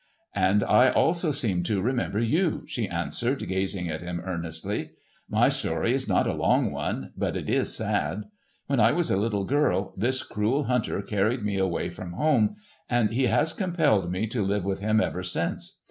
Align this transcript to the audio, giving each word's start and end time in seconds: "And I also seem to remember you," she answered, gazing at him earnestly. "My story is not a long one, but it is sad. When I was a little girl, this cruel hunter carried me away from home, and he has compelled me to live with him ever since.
"And 0.33 0.63
I 0.63 0.89
also 0.89 1.31
seem 1.31 1.61
to 1.65 1.79
remember 1.79 2.19
you," 2.19 2.63
she 2.65 2.87
answered, 2.87 3.47
gazing 3.47 3.87
at 3.87 4.01
him 4.01 4.19
earnestly. 4.25 4.93
"My 5.29 5.47
story 5.47 5.93
is 5.93 6.09
not 6.09 6.25
a 6.25 6.33
long 6.33 6.71
one, 6.71 7.11
but 7.15 7.37
it 7.37 7.47
is 7.47 7.75
sad. 7.75 8.23
When 8.65 8.79
I 8.79 8.93
was 8.93 9.11
a 9.11 9.17
little 9.17 9.45
girl, 9.45 9.93
this 9.95 10.23
cruel 10.23 10.63
hunter 10.63 11.03
carried 11.03 11.43
me 11.45 11.59
away 11.59 11.91
from 11.91 12.13
home, 12.13 12.55
and 12.89 13.11
he 13.11 13.25
has 13.27 13.53
compelled 13.53 14.09
me 14.11 14.25
to 14.25 14.41
live 14.41 14.65
with 14.65 14.79
him 14.79 14.99
ever 14.99 15.21
since. 15.21 15.77